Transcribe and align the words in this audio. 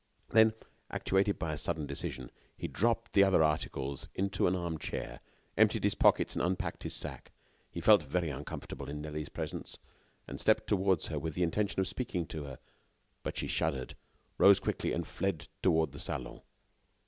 Then, 0.29 0.53
actuated 0.89 1.37
by 1.37 1.53
a 1.53 1.59
sudden 1.59 1.85
decision, 1.85 2.31
he 2.57 2.67
dropped 2.67 3.13
the 3.13 3.23
other 3.23 3.43
articles 3.43 4.07
into 4.15 4.47
an 4.47 4.55
armchair, 4.55 5.19
emptied 5.55 5.83
his 5.83 5.93
pockets 5.93 6.35
and 6.35 6.43
unpacked 6.43 6.81
his 6.81 6.95
sack. 6.95 7.31
He 7.71 7.79
felt 7.81 8.01
very 8.01 8.31
uncomfortable 8.31 8.89
in 8.89 8.99
Nelly's 9.03 9.29
presence, 9.29 9.77
and 10.27 10.41
stepped 10.41 10.65
toward 10.65 11.03
her 11.03 11.19
with 11.19 11.35
the 11.35 11.43
intention 11.43 11.79
of 11.81 11.87
speaking 11.87 12.25
to 12.29 12.45
her, 12.45 12.57
but 13.21 13.37
she 13.37 13.45
shuddered, 13.45 13.93
rose 14.39 14.59
quickly 14.59 14.91
and 14.91 15.05
fled 15.05 15.47
toward 15.61 15.91
the 15.91 15.99
salon. 15.99 16.41